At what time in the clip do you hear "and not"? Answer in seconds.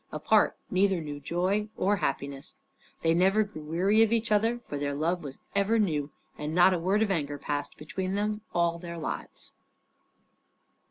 6.39-6.73